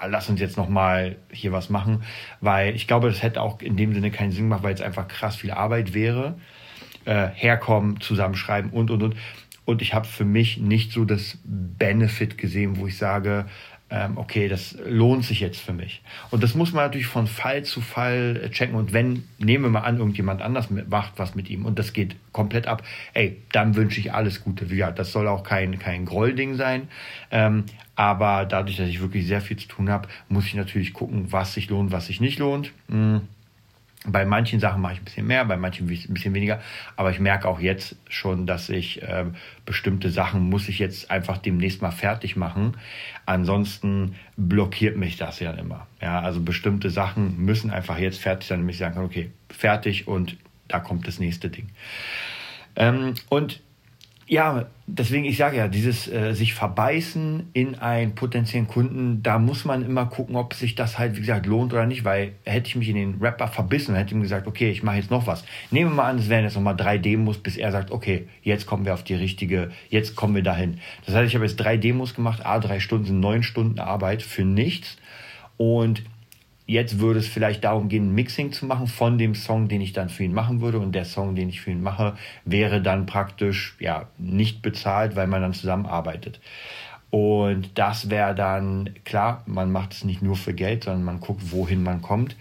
lass 0.08 0.30
uns 0.30 0.40
jetzt 0.40 0.58
noch 0.58 0.70
mal 0.70 1.18
hier 1.32 1.52
was 1.52 1.70
machen, 1.70 2.04
weil 2.42 2.76
ich 2.76 2.88
glaube, 2.88 3.10
das 3.10 3.22
hätte 3.22 3.42
auch 3.42 3.62
in 3.62 3.78
dem 3.78 3.94
Sinne 3.94 4.12
keinen 4.12 4.32
Sinn 4.32 4.46
gemacht, 4.46 4.64
weil 4.64 4.74
es 4.74 4.82
einfach 4.82 5.08
krass 5.08 5.36
viel 5.36 5.52
Arbeit 5.52 5.94
wäre. 5.94 6.36
Äh, 7.06 7.30
herkommen, 7.34 8.02
zusammenschreiben 8.02 8.72
und 8.72 8.92
und 8.92 9.02
und. 9.02 9.16
Und 9.64 9.82
ich 9.82 9.94
habe 9.94 10.06
für 10.06 10.26
mich 10.26 10.58
nicht 10.58 10.92
so 10.92 11.06
das 11.06 11.40
Benefit 11.44 12.38
gesehen, 12.38 12.78
wo 12.78 12.88
ich 12.88 12.98
sage, 12.98 13.46
okay, 14.16 14.48
das 14.48 14.78
lohnt 14.86 15.26
sich 15.26 15.40
jetzt 15.40 15.60
für 15.60 15.74
mich. 15.74 16.02
Und 16.30 16.44
das 16.44 16.54
muss 16.56 16.74
man 16.74 16.86
natürlich 16.86 17.08
von 17.08 17.28
Fall 17.28 17.64
zu 17.64 17.82
Fall 17.82 18.50
checken. 18.52 18.76
Und 18.76 18.94
wenn, 18.94 19.24
nehmen 19.40 19.66
wir 19.66 19.72
mal 19.72 19.82
an, 19.82 19.98
irgendjemand 19.98 20.42
anders 20.42 20.70
macht 20.70 21.14
was 21.18 21.36
mit 21.36 21.50
ihm 21.50 21.66
und 21.66 21.80
das 21.80 21.94
geht 21.94 22.16
komplett 22.32 22.68
ab, 22.68 22.84
ey, 23.14 23.42
dann 23.52 23.76
wünsche 23.76 24.00
ich 24.00 24.14
alles 24.14 24.44
Gute. 24.44 24.66
Ja, 24.74 24.92
das 24.92 25.12
soll 25.12 25.28
auch 25.28 25.44
kein, 25.44 25.80
kein 25.80 26.06
Grollding 26.06 26.56
sein. 26.56 26.88
Ähm, 27.32 27.66
aber 27.96 28.46
dadurch, 28.46 28.78
dass 28.78 28.88
ich 28.88 29.02
wirklich 29.02 29.28
sehr 29.28 29.42
viel 29.42 29.58
zu 29.58 29.68
tun 29.68 29.90
habe, 29.90 30.08
muss 30.30 30.46
ich 30.46 30.54
natürlich 30.54 30.94
gucken, 30.94 31.32
was 31.32 31.54
sich 31.54 31.70
lohnt, 31.70 31.92
was 31.92 32.06
sich 32.06 32.22
nicht 32.22 32.40
lohnt. 32.40 32.72
Mhm. 32.88 33.22
Bei 34.06 34.26
manchen 34.26 34.62
Sachen 34.62 34.82
mache 34.82 34.94
ich 34.94 35.02
ein 35.02 35.06
bisschen 35.06 35.28
mehr, 35.28 35.44
bei 35.44 35.58
manchen 35.58 35.90
ein 35.90 36.14
bisschen 36.14 36.34
weniger. 36.34 36.62
Aber 36.96 37.12
ich 37.12 37.20
merke 37.20 37.48
auch 37.48 37.60
jetzt 37.60 37.98
schon, 38.08 38.48
dass 38.48 38.70
ich 38.70 39.02
äh, 39.02 39.26
bestimmte 39.66 40.10
Sachen 40.10 40.50
muss 40.50 40.70
ich 40.70 40.80
jetzt 40.80 41.12
einfach 41.12 41.38
demnächst 41.38 41.82
mal 41.82 41.92
fertig 41.92 42.38
machen. 42.38 42.78
Ansonsten 43.26 44.16
blockiert 44.38 44.96
mich 44.96 45.18
das 45.18 45.42
ja 45.42 45.52
immer. 45.52 45.86
Ja, 46.02 46.22
also 46.22 46.40
bestimmte 46.40 46.90
Sachen 46.90 47.44
müssen 47.44 47.72
einfach 47.72 47.98
jetzt 47.98 48.22
fertig 48.22 48.48
sein, 48.48 48.60
damit 48.60 48.76
ich 48.76 48.80
sagen 48.80 48.96
kann, 48.96 49.04
okay, 49.04 49.32
fertig 49.50 50.08
und 50.08 50.38
da 50.70 50.80
kommt 50.80 51.06
das 51.06 51.20
nächste 51.20 51.50
Ding. 51.50 51.68
Ähm, 52.78 53.16
und 53.28 53.62
ja, 54.30 54.68
deswegen, 54.86 55.26
ich 55.26 55.38
sage 55.38 55.58
ja, 55.58 55.68
dieses 55.68 56.08
äh, 56.08 56.34
sich 56.34 56.54
verbeißen 56.54 57.50
in 57.54 57.80
einen 57.80 58.14
potenziellen 58.14 58.68
Kunden, 58.68 59.24
da 59.24 59.40
muss 59.40 59.66
man 59.66 59.84
immer 59.84 60.06
gucken, 60.06 60.36
ob 60.36 60.54
sich 60.54 60.76
das 60.76 61.00
halt, 61.00 61.16
wie 61.16 61.22
gesagt, 61.22 61.48
lohnt 61.48 61.74
oder 61.74 61.88
nicht, 61.88 62.06
weil 62.06 62.34
hätte 62.46 62.68
ich 62.68 62.76
mich 62.76 62.90
in 62.90 62.96
den 62.96 63.16
Rapper 63.20 63.48
verbissen, 63.48 63.96
hätte 63.96 64.14
ihm 64.14 64.22
gesagt, 64.22 64.46
okay, 64.46 64.70
ich 64.70 64.84
mache 64.84 64.98
jetzt 64.98 65.10
noch 65.10 65.26
was. 65.26 65.44
Nehmen 65.72 65.90
wir 65.92 65.96
mal 65.96 66.10
an, 66.12 66.20
es 66.20 66.30
wären 66.30 66.44
jetzt 66.44 66.54
nochmal 66.54 66.76
drei 66.76 67.00
Demos, 67.00 67.40
bis 67.40 67.58
er 67.58 67.72
sagt, 67.72 67.90
okay, 67.90 68.28
jetzt 68.44 68.68
kommen 68.68 68.86
wir 68.86 68.94
auf 68.94 69.04
die 69.04 69.16
richtige, 69.16 69.72
jetzt 69.90 70.16
kommen 70.16 70.36
wir 70.36 70.44
dahin. 70.44 70.80
Das 71.08 71.16
heißt, 71.16 71.28
ich 71.28 71.34
habe 71.34 71.46
jetzt 71.46 71.58
drei 71.58 71.78
Demos 71.78 72.14
gemacht, 72.14 72.46
a, 72.46 72.60
drei 72.60 72.80
Stunden 72.80 73.06
sind 73.06 73.20
neun 73.20 73.42
Stunden 73.42 73.80
Arbeit 73.80 74.22
für 74.22 74.46
nichts 74.46 74.98
und 75.58 76.04
Jetzt 76.70 77.00
würde 77.00 77.18
es 77.18 77.28
vielleicht 77.28 77.64
darum 77.64 77.90
gehen, 77.90 78.10
ein 78.10 78.14
Mixing 78.14 78.52
zu 78.52 78.68
machen 78.68 78.86
von 78.86 79.18
dem 79.18 79.34
Song, 79.34 79.70
den 79.70 79.82
ich 79.82 79.92
dann 79.92 80.08
für 80.08 80.24
ihn 80.24 80.36
machen 80.36 80.62
würde. 80.62 80.78
Und 80.78 80.92
der 80.92 81.04
Song, 81.04 81.34
den 81.34 81.50
ich 81.50 81.62
für 81.62 81.72
ihn 81.72 81.82
mache, 81.82 82.16
wäre 82.46 82.80
dann 82.80 83.08
praktisch 83.08 83.76
ja 83.80 84.06
nicht 84.20 84.62
bezahlt, 84.62 85.16
weil 85.16 85.26
man 85.26 85.42
dann 85.42 85.56
zusammenarbeitet. 85.56 86.40
Und 87.10 87.72
das 87.80 88.12
wäre 88.12 88.36
dann 88.36 88.92
klar, 89.04 89.42
man 89.48 89.72
macht 89.72 89.94
es 89.94 90.04
nicht 90.04 90.22
nur 90.22 90.36
für 90.36 90.54
Geld, 90.54 90.84
sondern 90.84 91.04
man 91.04 91.20
guckt, 91.20 91.52
wohin 91.52 91.82
man 91.82 92.04
kommt. 92.04 92.36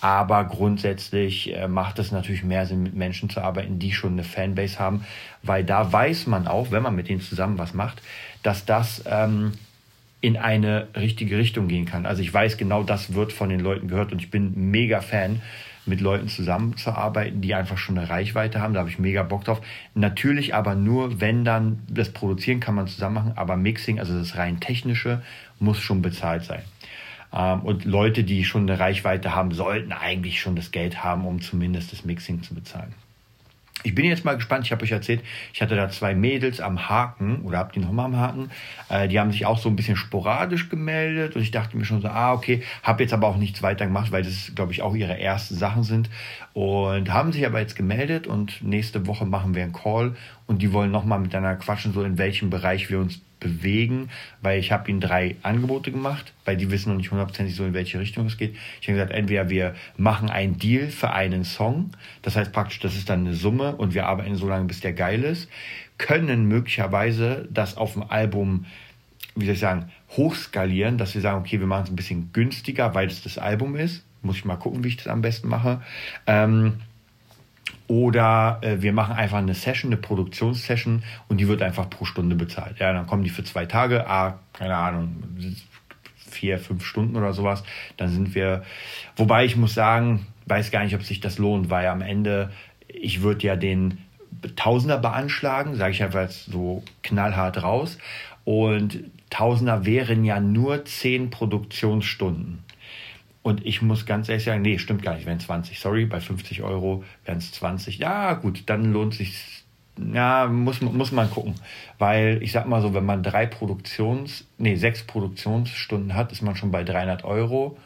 Aber 0.00 0.44
grundsätzlich 0.44 1.54
äh, 1.54 1.68
macht 1.68 1.98
es 1.98 2.12
natürlich 2.12 2.44
mehr 2.44 2.64
Sinn, 2.64 2.82
mit 2.82 2.94
Menschen 2.94 3.28
zu 3.28 3.42
arbeiten, 3.42 3.78
die 3.78 3.92
schon 3.92 4.12
eine 4.12 4.24
Fanbase 4.24 4.78
haben, 4.78 5.04
weil 5.42 5.64
da 5.64 5.92
weiß 5.92 6.28
man 6.28 6.46
auch, 6.46 6.70
wenn 6.70 6.82
man 6.82 6.96
mit 6.96 7.10
denen 7.10 7.20
zusammen 7.20 7.58
was 7.58 7.74
macht, 7.74 8.00
dass 8.42 8.64
das 8.64 9.02
ähm, 9.06 9.52
in 10.26 10.36
eine 10.36 10.88
richtige 10.96 11.38
Richtung 11.38 11.68
gehen 11.68 11.84
kann. 11.84 12.04
Also 12.04 12.20
ich 12.20 12.34
weiß 12.34 12.56
genau, 12.56 12.82
das 12.82 13.14
wird 13.14 13.32
von 13.32 13.48
den 13.48 13.60
Leuten 13.60 13.86
gehört 13.86 14.10
und 14.10 14.20
ich 14.20 14.28
bin 14.28 14.70
mega 14.72 15.00
Fan, 15.00 15.40
mit 15.84 16.00
Leuten 16.00 16.26
zusammenzuarbeiten, 16.26 17.40
die 17.40 17.54
einfach 17.54 17.78
schon 17.78 17.96
eine 17.96 18.10
Reichweite 18.10 18.60
haben. 18.60 18.74
Da 18.74 18.80
habe 18.80 18.90
ich 18.90 18.98
mega 18.98 19.22
Bock 19.22 19.44
drauf. 19.44 19.60
Natürlich 19.94 20.52
aber 20.52 20.74
nur, 20.74 21.20
wenn 21.20 21.44
dann 21.44 21.78
das 21.88 22.10
Produzieren 22.10 22.58
kann 22.58 22.74
man 22.74 22.88
zusammen 22.88 23.14
machen, 23.14 23.32
aber 23.36 23.56
Mixing, 23.56 24.00
also 24.00 24.18
das 24.18 24.36
rein 24.36 24.58
technische, 24.58 25.22
muss 25.60 25.78
schon 25.78 26.02
bezahlt 26.02 26.42
sein. 26.42 26.62
Ähm, 27.32 27.60
und 27.60 27.84
Leute, 27.84 28.24
die 28.24 28.44
schon 28.44 28.68
eine 28.68 28.80
Reichweite 28.80 29.32
haben, 29.32 29.52
sollten 29.52 29.92
eigentlich 29.92 30.40
schon 30.40 30.56
das 30.56 30.72
Geld 30.72 31.04
haben, 31.04 31.24
um 31.24 31.40
zumindest 31.40 31.92
das 31.92 32.04
Mixing 32.04 32.42
zu 32.42 32.52
bezahlen. 32.52 32.92
Ich 33.82 33.94
bin 33.94 34.04
jetzt 34.04 34.24
mal 34.24 34.34
gespannt. 34.34 34.64
Ich 34.64 34.72
habe 34.72 34.82
euch 34.82 34.90
erzählt, 34.90 35.22
ich 35.52 35.62
hatte 35.62 35.76
da 35.76 35.88
zwei 35.88 36.14
Mädels 36.14 36.60
am 36.60 36.88
Haken 36.88 37.42
oder 37.42 37.58
habt 37.58 37.76
die 37.76 37.80
noch 37.80 37.92
mal 37.92 38.06
am 38.06 38.16
Haken. 38.16 38.50
Äh, 38.88 39.08
die 39.08 39.20
haben 39.20 39.30
sich 39.30 39.46
auch 39.46 39.58
so 39.58 39.68
ein 39.68 39.76
bisschen 39.76 39.96
sporadisch 39.96 40.68
gemeldet 40.68 41.36
und 41.36 41.42
ich 41.42 41.50
dachte 41.50 41.76
mir 41.76 41.84
schon 41.84 42.00
so, 42.00 42.08
ah, 42.08 42.32
okay, 42.32 42.62
habe 42.82 43.02
jetzt 43.02 43.12
aber 43.12 43.28
auch 43.28 43.36
nichts 43.36 43.62
weiter 43.62 43.86
gemacht, 43.86 44.12
weil 44.12 44.22
das, 44.22 44.52
glaube 44.54 44.72
ich, 44.72 44.82
auch 44.82 44.94
ihre 44.94 45.20
ersten 45.20 45.54
Sachen 45.54 45.84
sind. 45.84 46.10
Und 46.52 47.12
haben 47.12 47.32
sich 47.32 47.46
aber 47.46 47.60
jetzt 47.60 47.76
gemeldet 47.76 48.26
und 48.26 48.62
nächste 48.62 49.06
Woche 49.06 49.26
machen 49.26 49.54
wir 49.54 49.62
einen 49.62 49.72
Call 49.72 50.16
und 50.46 50.62
die 50.62 50.72
wollen 50.72 50.90
noch 50.90 51.04
mal 51.04 51.18
miteinander 51.18 51.56
quatschen, 51.56 51.92
so 51.92 52.02
in 52.02 52.18
welchem 52.18 52.50
Bereich 52.50 52.90
wir 52.90 52.98
uns 52.98 53.20
bewegen, 53.46 54.08
weil 54.42 54.58
ich 54.58 54.72
habe 54.72 54.90
ihnen 54.90 55.00
drei 55.00 55.36
Angebote 55.42 55.92
gemacht, 55.92 56.32
weil 56.44 56.56
die 56.56 56.70
wissen 56.70 56.90
noch 56.90 56.96
nicht 56.96 57.10
hundertprozentig 57.10 57.54
so, 57.54 57.64
in 57.64 57.74
welche 57.74 57.98
Richtung 57.98 58.26
es 58.26 58.36
geht. 58.36 58.56
Ich 58.80 58.88
habe 58.88 58.98
gesagt, 58.98 59.12
entweder 59.12 59.48
wir 59.48 59.74
machen 59.96 60.30
einen 60.30 60.58
Deal 60.58 60.88
für 60.88 61.10
einen 61.10 61.44
Song, 61.44 61.90
das 62.22 62.36
heißt 62.36 62.52
praktisch, 62.52 62.80
das 62.80 62.96
ist 62.96 63.08
dann 63.08 63.20
eine 63.20 63.34
Summe 63.34 63.76
und 63.76 63.94
wir 63.94 64.06
arbeiten 64.06 64.34
so 64.36 64.48
lange, 64.48 64.66
bis 64.66 64.80
der 64.80 64.92
geil 64.92 65.22
ist, 65.22 65.48
können 65.98 66.46
möglicherweise 66.46 67.48
das 67.50 67.76
auf 67.76 67.94
dem 67.94 68.02
Album, 68.02 68.66
wie 69.34 69.46
soll 69.46 69.54
ich 69.54 69.60
sagen, 69.60 69.90
hochskalieren, 70.16 70.98
dass 70.98 71.14
wir 71.14 71.20
sagen, 71.20 71.40
okay, 71.40 71.60
wir 71.60 71.66
machen 71.66 71.84
es 71.84 71.90
ein 71.90 71.96
bisschen 71.96 72.30
günstiger, 72.32 72.94
weil 72.94 73.08
es 73.08 73.22
das 73.22 73.38
Album 73.38 73.76
ist. 73.76 74.04
Muss 74.22 74.36
ich 74.36 74.44
mal 74.44 74.56
gucken, 74.56 74.82
wie 74.82 74.88
ich 74.88 74.96
das 74.96 75.08
am 75.08 75.22
besten 75.22 75.48
mache. 75.48 75.82
Ähm, 76.26 76.80
oder 77.88 78.58
äh, 78.62 78.82
wir 78.82 78.92
machen 78.92 79.14
einfach 79.14 79.38
eine 79.38 79.54
Session, 79.54 79.92
eine 79.92 80.00
Produktionssession 80.00 81.02
und 81.28 81.38
die 81.38 81.48
wird 81.48 81.62
einfach 81.62 81.88
pro 81.88 82.04
Stunde 82.04 82.36
bezahlt. 82.36 82.78
Ja, 82.78 82.92
dann 82.92 83.06
kommen 83.06 83.22
die 83.22 83.30
für 83.30 83.44
zwei 83.44 83.66
Tage, 83.66 84.08
ah, 84.08 84.38
keine 84.52 84.76
Ahnung, 84.76 85.22
vier, 86.16 86.58
fünf 86.58 86.84
Stunden 86.84 87.16
oder 87.16 87.32
sowas. 87.32 87.62
Dann 87.96 88.10
sind 88.10 88.34
wir, 88.34 88.64
wobei 89.16 89.44
ich 89.44 89.56
muss 89.56 89.74
sagen, 89.74 90.26
weiß 90.46 90.70
gar 90.70 90.84
nicht, 90.84 90.94
ob 90.94 91.02
sich 91.02 91.20
das 91.20 91.38
lohnt, 91.38 91.70
weil 91.70 91.86
am 91.86 92.02
Ende, 92.02 92.50
ich 92.88 93.22
würde 93.22 93.46
ja 93.46 93.56
den 93.56 93.98
Tausender 94.54 94.98
beanschlagen, 94.98 95.76
sage 95.76 95.92
ich 95.92 96.02
einfach 96.02 96.20
jetzt 96.20 96.46
so 96.46 96.82
knallhart 97.02 97.62
raus. 97.62 97.98
Und 98.44 99.00
Tausender 99.30 99.84
wären 99.84 100.24
ja 100.24 100.40
nur 100.40 100.84
zehn 100.84 101.30
Produktionsstunden. 101.30 102.60
Und 103.46 103.64
ich 103.64 103.80
muss 103.80 104.06
ganz 104.06 104.28
ehrlich 104.28 104.42
sagen, 104.42 104.62
nee, 104.62 104.76
stimmt 104.76 105.04
gar 105.04 105.14
nicht, 105.14 105.24
wären 105.24 105.38
20. 105.38 105.78
Sorry, 105.78 106.04
bei 106.04 106.18
50 106.18 106.64
Euro 106.64 107.04
wären 107.24 107.38
es 107.38 107.52
20. 107.52 107.98
Ja, 107.98 108.32
gut, 108.32 108.64
dann 108.66 108.92
lohnt 108.92 109.14
sich 109.14 109.64
ja, 110.12 110.48
muss, 110.48 110.80
muss 110.80 111.12
man 111.12 111.30
gucken. 111.30 111.54
Weil 111.96 112.40
ich 112.42 112.50
sag 112.50 112.66
mal 112.66 112.82
so, 112.82 112.92
wenn 112.92 113.06
man 113.06 113.22
drei 113.22 113.46
Produktions, 113.46 114.48
nee, 114.58 114.74
sechs 114.74 115.04
Produktionsstunden 115.04 116.14
hat, 116.14 116.32
ist 116.32 116.42
man 116.42 116.56
schon 116.56 116.72
bei 116.72 116.82
300 116.82 117.22
Euro. 117.22 117.78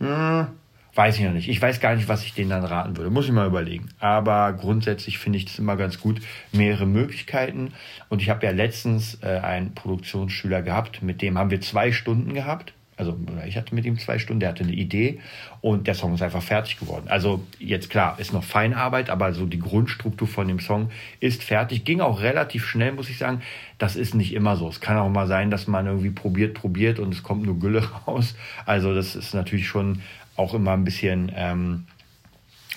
Hm, 0.00 0.46
weiß 0.94 1.18
ich 1.18 1.24
noch 1.26 1.34
nicht. 1.34 1.50
Ich 1.50 1.60
weiß 1.60 1.80
gar 1.80 1.94
nicht, 1.94 2.08
was 2.08 2.24
ich 2.24 2.32
denen 2.32 2.48
dann 2.48 2.64
raten 2.64 2.96
würde. 2.96 3.10
Muss 3.10 3.26
ich 3.26 3.32
mal 3.32 3.46
überlegen. 3.46 3.90
Aber 4.00 4.54
grundsätzlich 4.54 5.18
finde 5.18 5.36
ich 5.36 5.44
das 5.44 5.58
immer 5.58 5.76
ganz 5.76 6.00
gut. 6.00 6.22
Mehrere 6.52 6.86
Möglichkeiten. 6.86 7.74
Und 8.08 8.22
ich 8.22 8.30
habe 8.30 8.46
ja 8.46 8.52
letztens 8.52 9.18
äh, 9.22 9.40
einen 9.40 9.74
Produktionsschüler 9.74 10.62
gehabt, 10.62 11.02
mit 11.02 11.20
dem 11.20 11.36
haben 11.36 11.50
wir 11.50 11.60
zwei 11.60 11.92
Stunden 11.92 12.32
gehabt 12.32 12.72
also 12.98 13.16
ich 13.46 13.56
hatte 13.56 13.74
mit 13.76 13.84
ihm 13.84 13.96
zwei 13.96 14.18
Stunden, 14.18 14.40
der 14.40 14.48
hatte 14.48 14.64
eine 14.64 14.72
Idee 14.72 15.20
und 15.60 15.86
der 15.86 15.94
Song 15.94 16.14
ist 16.14 16.22
einfach 16.22 16.42
fertig 16.42 16.80
geworden. 16.80 17.06
Also 17.08 17.44
jetzt 17.60 17.90
klar, 17.90 18.18
ist 18.18 18.32
noch 18.32 18.42
Feinarbeit, 18.42 19.08
aber 19.08 19.32
so 19.32 19.46
die 19.46 19.60
Grundstruktur 19.60 20.26
von 20.26 20.48
dem 20.48 20.58
Song 20.58 20.90
ist 21.20 21.44
fertig. 21.44 21.84
Ging 21.84 22.00
auch 22.00 22.20
relativ 22.20 22.66
schnell, 22.66 22.92
muss 22.92 23.08
ich 23.08 23.16
sagen. 23.16 23.40
Das 23.78 23.94
ist 23.94 24.16
nicht 24.16 24.34
immer 24.34 24.56
so. 24.56 24.68
Es 24.68 24.80
kann 24.80 24.96
auch 24.96 25.08
mal 25.08 25.28
sein, 25.28 25.50
dass 25.52 25.68
man 25.68 25.86
irgendwie 25.86 26.10
probiert, 26.10 26.54
probiert 26.54 26.98
und 26.98 27.14
es 27.14 27.22
kommt 27.22 27.46
nur 27.46 27.60
Gülle 27.60 27.88
raus. 28.06 28.34
Also 28.66 28.92
das 28.92 29.14
ist 29.14 29.32
natürlich 29.32 29.68
schon 29.68 30.02
auch 30.36 30.52
immer 30.52 30.72
ein 30.72 30.84
bisschen... 30.84 31.30
Ähm, 31.34 31.84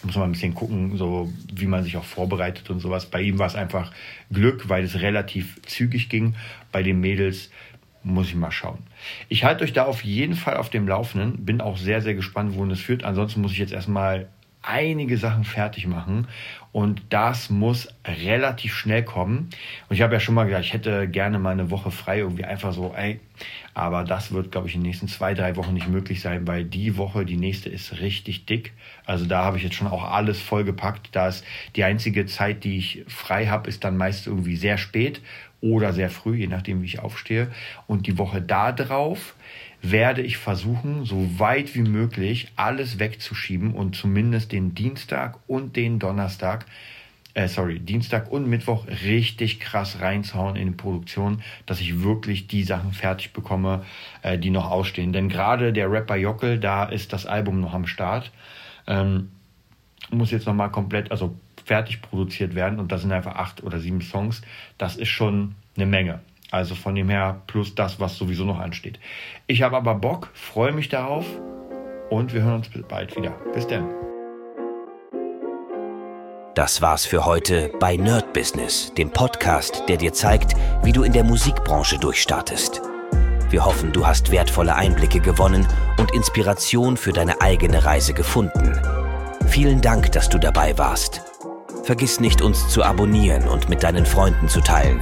muss 0.04 0.16
man 0.16 0.30
ein 0.30 0.32
bisschen 0.32 0.56
gucken, 0.56 0.98
so 0.98 1.32
wie 1.54 1.68
man 1.68 1.84
sich 1.84 1.96
auch 1.96 2.04
vorbereitet 2.04 2.72
und 2.72 2.80
sowas. 2.80 3.06
Bei 3.06 3.22
ihm 3.22 3.38
war 3.38 3.46
es 3.46 3.54
einfach 3.54 3.92
Glück, 4.32 4.68
weil 4.68 4.84
es 4.84 5.00
relativ 5.00 5.62
zügig 5.68 6.10
ging. 6.10 6.34
Bei 6.72 6.82
den 6.82 7.00
Mädels 7.00 7.52
muss 8.04 8.28
ich 8.28 8.36
mal 8.36 8.52
schauen. 8.52 8.80
Ich 9.30 9.44
halte 9.44 9.64
euch 9.64 9.74
da 9.74 9.86
auf 9.86 10.04
jeden 10.04 10.36
Fall 10.36 10.58
auf 10.58 10.70
dem 10.70 10.88
Laufenden. 10.88 11.46
Bin 11.46 11.62
auch 11.62 11.78
sehr, 11.78 12.02
sehr 12.02 12.16
gespannt, 12.16 12.56
wohin 12.56 12.72
es 12.72 12.80
führt. 12.80 13.04
Ansonsten 13.04 13.42
muss 13.42 13.52
ich 13.52 13.58
jetzt 13.60 13.74
erstmal 13.74 14.30
einige 14.64 15.18
Sachen 15.18 15.44
fertig 15.44 15.88
machen 15.88 16.28
und 16.72 17.02
das 17.10 17.50
muss 17.50 17.90
relativ 18.06 18.76
schnell 18.76 19.04
kommen. 19.04 19.50
Und 19.90 19.96
ich 19.96 20.02
habe 20.02 20.14
ja 20.14 20.20
schon 20.20 20.36
mal 20.36 20.46
gesagt, 20.46 20.66
ich 20.66 20.74
hätte 20.74 21.08
gerne 21.08 21.40
mal 21.40 21.52
eine 21.52 21.72
Woche 21.72 21.92
frei, 21.92 22.20
irgendwie 22.20 22.46
einfach 22.46 22.72
so, 22.72 22.94
ey, 22.96 23.20
aber 23.74 24.04
das 24.04 24.32
wird, 24.32 24.52
glaube 24.52 24.68
ich, 24.68 24.76
in 24.76 24.82
den 24.82 24.88
nächsten 24.88 25.08
zwei, 25.08 25.34
drei 25.34 25.56
Wochen 25.56 25.74
nicht 25.74 25.88
möglich 25.88 26.22
sein, 26.22 26.48
weil 26.48 26.64
die 26.64 26.98
Woche, 26.98 27.26
die 27.26 27.38
nächste 27.38 27.70
ist 27.70 28.00
richtig 28.00 28.46
dick. 28.46 28.74
Also 29.06 29.26
da 29.26 29.44
habe 29.44 29.58
ich 29.58 29.64
jetzt 29.64 29.76
schon 29.76 29.88
auch 29.88 30.04
alles 30.04 30.40
vollgepackt. 30.42 31.10
Da 31.14 31.28
ist 31.28 31.46
die 31.76 31.84
einzige 31.84 32.26
Zeit, 32.26 32.64
die 32.64 32.78
ich 32.78 33.04
frei 33.08 33.48
habe, 33.48 33.70
ist 33.70 33.84
dann 33.84 33.98
meist 33.98 34.28
irgendwie 34.28 34.56
sehr 34.56 34.78
spät 34.78 35.22
oder 35.62 35.94
sehr 35.94 36.10
früh, 36.10 36.36
je 36.36 36.48
nachdem, 36.48 36.82
wie 36.82 36.88
ich 36.88 37.00
aufstehe. 37.00 37.52
Und 37.88 38.08
die 38.08 38.18
Woche 38.18 38.42
da 38.42 38.72
drauf 38.72 39.36
werde 39.82 40.22
ich 40.22 40.38
versuchen, 40.38 41.06
so 41.06 41.40
weit 41.40 41.76
wie 41.76 41.82
möglich 41.82 42.52
alles 42.56 43.00
wegzuschieben 43.00 43.74
und 43.74 43.96
zumindest 43.96 44.52
den 44.52 44.76
Dienstag 44.76 45.40
und 45.48 45.76
den 45.76 46.00
Donnerstag, 46.00 46.66
äh, 47.34 47.48
sorry, 47.48 47.80
Dienstag 47.80 48.32
und 48.32 48.48
Mittwoch 48.48 48.86
richtig 48.88 49.60
krass 49.60 50.02
reinzuhauen 50.02 50.56
in 50.56 50.68
die 50.68 50.76
Produktion, 50.76 51.42
dass 51.66 51.80
ich 51.80 52.04
wirklich 52.04 52.48
die 52.48 52.64
Sachen 52.64 52.92
fertig 52.92 53.34
bekomme, 53.34 53.84
äh, 54.22 54.38
die 54.38 54.50
noch 54.50 54.70
ausstehen. 54.70 55.14
Denn 55.14 55.30
gerade 55.30 55.74
der 55.74 55.92
Rapper 55.92 56.18
Jockel, 56.18 56.60
da 56.60 56.84
ist 56.86 57.14
das 57.14 57.26
Album 57.26 57.62
noch 57.62 57.74
am 57.74 57.88
Start. 57.88 58.32
Ähm, 58.88 59.30
muss 60.12 60.32
jetzt 60.32 60.46
nochmal 60.46 60.72
komplett, 60.72 61.12
also 61.12 61.36
fertig 61.66 62.02
produziert 62.02 62.54
werden 62.54 62.80
und 62.80 62.92
das 62.92 63.02
sind 63.02 63.12
einfach 63.12 63.36
acht 63.36 63.64
oder 63.64 63.80
sieben 63.80 64.02
Songs. 64.02 64.42
Das 64.78 64.96
ist 64.96 65.10
schon 65.10 65.56
eine 65.76 65.86
Menge. 65.86 66.20
Also 66.52 66.76
von 66.76 66.94
dem 66.96 67.10
her 67.10 67.42
plus 67.48 67.74
das, 67.76 68.00
was 68.00 68.18
sowieso 68.18 68.44
noch 68.44 68.60
ansteht. 68.60 69.00
Ich 69.48 69.62
habe 69.62 69.78
aber 69.78 69.96
Bock, 69.96 70.30
freue 70.34 70.74
mich 70.74 70.90
darauf 70.90 71.26
und 72.10 72.34
wir 72.34 72.44
hören 72.44 72.56
uns 72.56 72.70
bald 72.88 73.16
wieder. 73.16 73.32
Bis 73.54 73.66
dann. 73.66 73.90
Das 76.54 76.82
war's 76.82 77.06
für 77.06 77.26
heute 77.26 77.72
bei 77.80 77.96
Nerd 77.96 78.34
Business, 78.34 78.94
dem 78.98 79.10
Podcast, 79.10 79.84
der 79.88 79.96
dir 79.96 80.12
zeigt, 80.12 80.54
wie 80.84 80.92
du 80.92 81.04
in 81.04 81.14
der 81.14 81.24
Musikbranche 81.24 81.98
durchstartest. 81.98 82.82
Wir 83.50 83.64
hoffen, 83.64 83.94
du 83.94 84.06
hast 84.06 84.32
wertvolle 84.32 84.76
Einblicke 84.76 85.22
gewonnen 85.22 85.66
und 85.98 86.14
Inspiration 86.14 86.98
für 86.98 87.14
deine 87.14 87.40
eigene 87.40 87.86
Reise 87.86 88.14
gefunden. 88.14 88.78
Vielen 89.48 89.80
Dank, 89.80 90.12
dass 90.12 90.28
du 90.28 90.38
dabei 90.38 90.78
warst. 90.78 91.22
Vergiss 91.84 92.20
nicht, 92.20 92.42
uns 92.42 92.68
zu 92.68 92.84
abonnieren 92.84 93.48
und 93.48 93.70
mit 93.70 93.84
deinen 93.84 94.06
Freunden 94.06 94.50
zu 94.50 94.60
teilen. 94.60 95.02